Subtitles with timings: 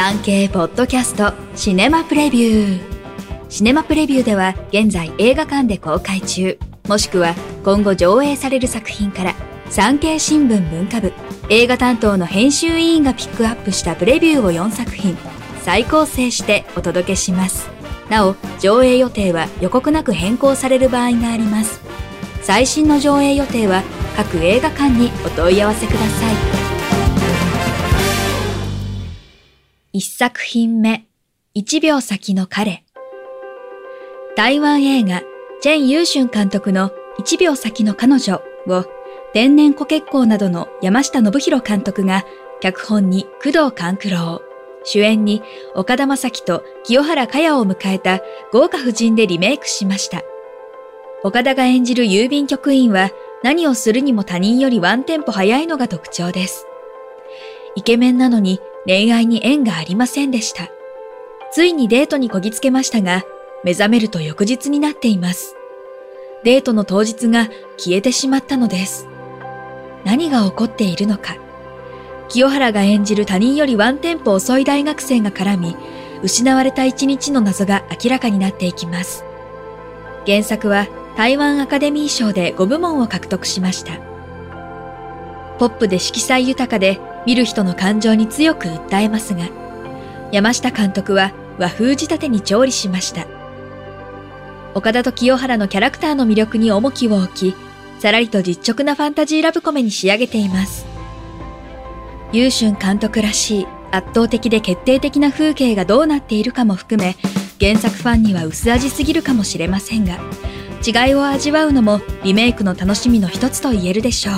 [0.00, 2.80] 産経ポッドキャストシネマプレビュー。
[3.48, 6.56] シネマプレビューでは現在映画館で公開中。
[6.86, 9.34] もしくは今後上映される作品から
[9.70, 11.12] 産経新聞文化部
[11.48, 15.18] 映画担当の編集委員がピックアップしたプレビューを4作品
[15.62, 17.68] 再構成してお届けします。
[18.08, 21.80] なお上映予定は予告なく変更される場合があります。
[22.42, 23.82] 最新の上映予定は
[24.14, 26.57] 各映画館にお問い合わせください。
[29.98, 31.08] 1作品目
[31.56, 32.84] 1秒先の彼
[34.36, 35.22] 台湾映画
[35.60, 38.84] チェン・ユーシュン監督の1秒先の彼女を
[39.34, 42.24] 天然コケッコーなどの山下信弘監督が
[42.60, 44.40] 脚本に工藤官九郎、
[44.84, 45.42] 主演に
[45.74, 48.20] 岡田将生と清原果耶を迎えた
[48.52, 50.22] 豪華夫人でリメイクしました。
[51.24, 53.10] 岡田が演じる郵便局員は
[53.42, 56.66] 何をするにも他人よりワンテンポ早いのが特徴です。
[57.74, 60.68] イケメンなのに恋愛に縁がありませんでした。
[61.52, 63.24] ついにデートにこぎつけましたが、
[63.64, 65.56] 目覚めると翌日になっています。
[66.44, 69.06] デートの当日が消えてしまったのです。
[70.04, 71.36] 何が起こっているのか。
[72.28, 75.76] 清原が演じる他人よりワンテンポ遅い大学生が絡み、
[76.22, 79.24] 失われた一日の謎が明らかになっていきます。
[80.26, 83.98] 原作は台湾アカデミー賞で5部門を獲得しました。
[85.58, 89.50] ポップで色彩豊かで見る人の感情に強く訴えますが、
[90.32, 93.26] 山下監督は和風仕立てに調理しました。
[94.74, 97.54] 岡田と清原のキャラクターの魅力に重きを置き、
[98.00, 100.86] さらりと実直なファンタジーラブコメに仕上げています。
[102.32, 107.14] 優春監督らしい圧倒的で決定的な風景がどうなっているかも含め、
[107.60, 110.18] 原作ファンには薄味すぎるかもしれませんが、
[110.82, 114.34] 違いを味わうのもリメイクの楽しみの一つと言えるでしょう。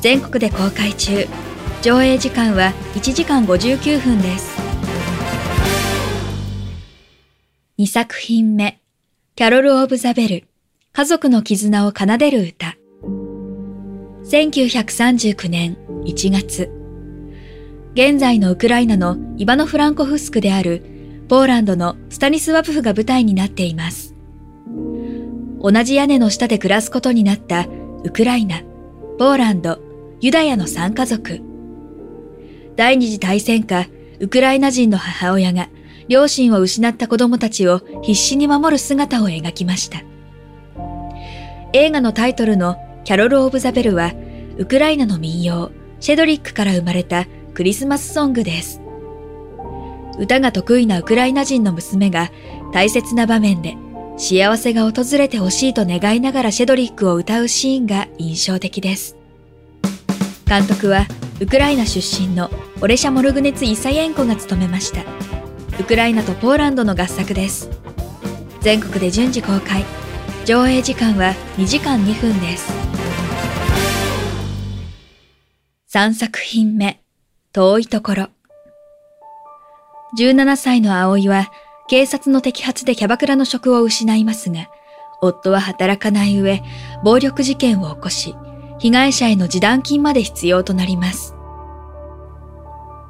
[0.00, 1.28] 全国で公開中。
[1.82, 4.56] 上映時間は1時間59分です。
[7.76, 8.78] 2作品目、
[9.34, 10.44] キャロル・オブ・ザ・ベル、
[10.92, 12.76] 家族の絆を奏でる歌。
[14.24, 16.70] 1939年1月、
[17.94, 20.84] 現在のウクライナのイバノ・フランコフスクである
[21.28, 24.14] ポーランドのスタニスワプフが舞台になっています。
[25.60, 27.66] 同じ屋根の下で暮らすことになった
[28.04, 28.62] ウクライナ、
[29.18, 29.80] ポーランド、
[30.20, 31.51] ユダヤの3家族。
[32.76, 33.86] 第二次大戦下、
[34.20, 35.68] ウクライナ人の母親が
[36.08, 40.02] 両親を失った子供たちを必死に守る姿を描きました。
[41.72, 44.12] 映画のタイトルのキャロル・オブ・ザ・ベルは、
[44.58, 48.80] ウクライナの民謡、シェドリックから生まれたクリスマスソングです。
[50.18, 52.30] 歌が得意なウクライナ人の娘が
[52.72, 53.76] 大切な場面で
[54.18, 59.16] 幸せが訪れてほしいと願いながらシェドリックを歌うシーンが印象的です。
[60.46, 61.06] 監督は
[61.42, 65.02] ウクライナ出身のオレシャ・モルグネツ・イサイェンコが務めました。
[65.80, 67.68] ウクライナとポーランドの合作です。
[68.60, 69.84] 全国で順次公開。
[70.44, 72.72] 上映時間は2時間2分です。
[75.92, 77.00] 3作品目、
[77.52, 78.28] 遠いところ。
[80.16, 81.50] 17歳の葵は
[81.88, 84.68] 警察の摘発でキャバクラの職を失いますが、
[85.20, 86.62] 夫は働かない上、
[87.02, 88.36] 暴力事件を起こし、
[88.82, 91.36] 被害者への示談金まで必要となります。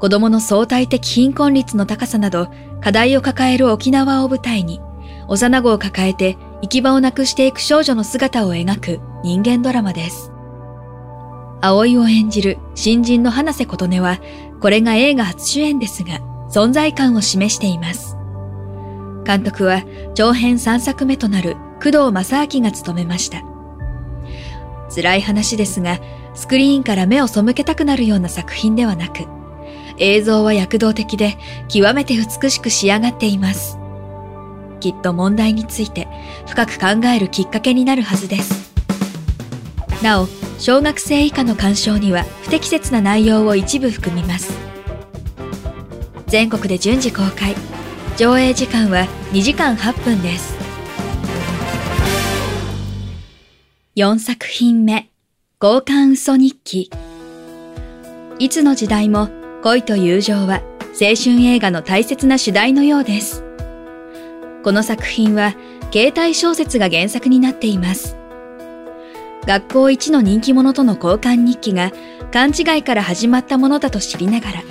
[0.01, 2.49] 子供の相対的貧困率の高さなど、
[2.83, 4.83] 課題を抱える沖縄を舞台に、
[5.29, 10.31] 幼子を抱えて行き場をなくしていく少女の姿を描く人間ドラマです。
[11.63, 14.21] 葵を演じる新人の花瀬琴音は、
[14.61, 18.19] これが映画初主演ですが、存在感を示しています。
[19.25, 19.85] 監督は
[20.15, 23.43] 長編3作目となる工藤正明が務めました。
[24.95, 25.99] 辛い話ですが、
[26.35, 29.27] スクリーンから目を背けたくなるような作品ではなく、
[29.99, 31.37] 映像は躍動的で
[31.69, 33.79] 極めて美しく仕上がっています。
[34.81, 36.09] きっと問題について
[36.47, 38.73] 深く考えるきっかけになるはずです。
[40.03, 44.53] なお、小学生以下の鑑賞には不適切な内容を一部含みます。
[46.27, 47.55] 全国で順次公開。
[48.17, 50.62] 上映時間は2時間8分です。
[53.95, 55.11] 4作品目、
[55.61, 56.91] 交換嘘日記。
[58.39, 59.29] いつの時代も
[59.63, 60.63] 恋と友情は
[60.99, 63.45] 青春映画の大切な主題のようです。
[64.65, 65.53] この作品は
[65.93, 68.17] 携帯小説が原作になっています。
[69.47, 71.93] 学校一の人気者との交換日記が
[72.33, 74.63] 勘違いから始まったものだと知りながら、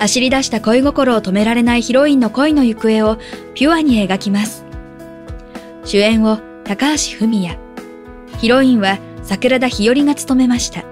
[0.00, 3.18] 走り出した恋心を止められないヒロインの恋の行方を
[3.54, 4.64] ピュアに描きます。
[5.84, 7.65] 主演を高橋文也。
[8.38, 10.84] ヒロインは桜田日和が務めました。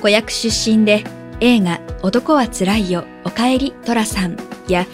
[0.00, 1.04] 子役出身で
[1.40, 4.36] 映画男はつらいよ、おかえりトラさん
[4.68, 4.86] や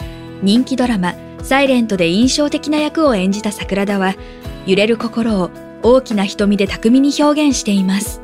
[0.43, 4.15] 人気ドラマサイレントで印象的な役を演じた桜田は
[4.67, 5.51] 揺れる心を
[5.83, 8.21] 大きな瞳で巧みに表現しています。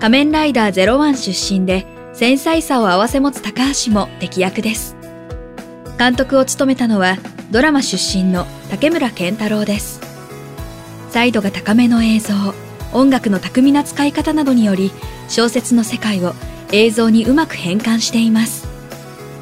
[0.00, 4.96] 仮面ライダー01出身で繊細さを併せ持つ高橋も敵役です。
[5.96, 7.16] 監督を務めたのは
[7.52, 10.01] ドラマ出身の竹村健太郎です。
[11.12, 12.34] サイドが高めの映像、
[12.94, 14.90] 音楽の巧みな使い方などにより
[15.28, 16.32] 小説の世界を
[16.72, 18.66] 映像にうまく変換しています。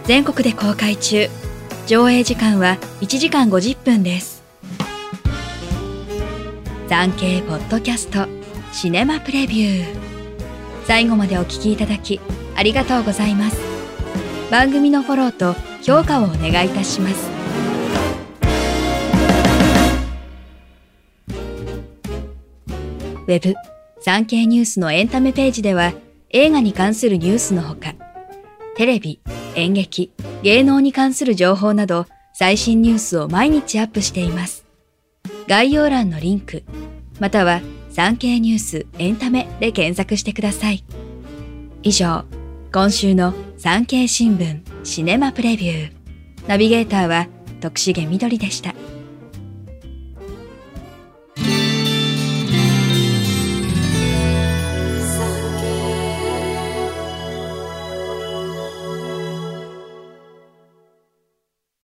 [0.05, 1.29] 全国で公開中。
[1.87, 4.43] 上映時間は1時間50分です。
[6.89, 8.27] 産経ポッドキャスト
[8.73, 9.97] シネマプレビュー。
[10.87, 12.21] 最後までお聞きいただき
[12.57, 13.57] ありがとうございます。
[14.51, 17.40] 番組のフォローと評価をお願いいたします。
[23.31, 23.55] ウェブ、
[24.01, 25.93] 産経ニュースのエンタメページでは
[26.31, 27.95] 映画に関するニュースのほか、
[28.75, 29.21] テレビ、
[29.55, 30.13] 演劇、
[30.43, 34.67] 芸能に関する情報など最新ニュースを毎日アップしています。
[35.47, 36.65] 概要欄のリンク、
[37.21, 37.61] または
[37.91, 40.85] 産経ニュースエンタメで検索してください。
[41.85, 42.25] 以上、
[42.73, 45.93] 今週の産経新聞シネマプレビュー。
[46.49, 47.29] ナビゲーターは
[47.61, 48.75] 徳重みどりでした。